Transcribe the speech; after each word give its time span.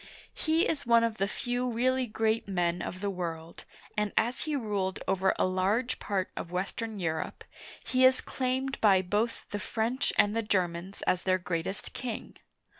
He 0.33 0.67
is 0.67 0.83
one 0.87 1.03
of 1.03 1.19
the 1.19 1.27
few 1.27 1.69
really 1.69 2.07
great 2.07 2.47
men 2.47 2.81
of 2.81 3.01
the 3.01 3.09
world, 3.11 3.65
and 3.95 4.11
as 4.17 4.45
he 4.45 4.55
ruled 4.55 4.97
over 5.07 5.35
a 5.37 5.45
large 5.45 5.99
part 5.99 6.31
of 6.35 6.51
western 6.51 6.99
Europe, 6.99 7.43
he 7.85 8.03
is 8.03 8.19
claimed 8.19 8.81
by 8.81 9.03
both 9.03 9.45
the 9.51 9.59
French 9.59 10.11
and 10.17 10.35
the 10.35 10.41
Germans 10.41 11.03
as 11.03 11.21
their 11.21 11.37
greatest 11.37 11.93
king. 11.93 12.37